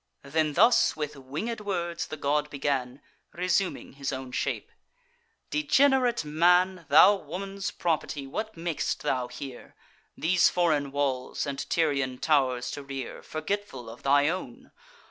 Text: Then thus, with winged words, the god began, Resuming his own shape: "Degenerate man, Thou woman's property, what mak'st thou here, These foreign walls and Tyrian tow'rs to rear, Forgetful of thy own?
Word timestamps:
Then 0.23 0.53
thus, 0.53 0.95
with 0.95 1.15
winged 1.15 1.61
words, 1.61 2.07
the 2.07 2.17
god 2.17 2.49
began, 2.49 3.01
Resuming 3.33 3.93
his 3.93 4.11
own 4.11 4.31
shape: 4.31 4.71
"Degenerate 5.51 6.25
man, 6.25 6.87
Thou 6.89 7.13
woman's 7.17 7.69
property, 7.69 8.25
what 8.25 8.57
mak'st 8.57 9.03
thou 9.03 9.27
here, 9.27 9.75
These 10.17 10.49
foreign 10.49 10.91
walls 10.91 11.45
and 11.45 11.59
Tyrian 11.69 12.17
tow'rs 12.17 12.71
to 12.71 12.81
rear, 12.81 13.21
Forgetful 13.21 13.91
of 13.91 14.01
thy 14.01 14.27
own? 14.27 14.71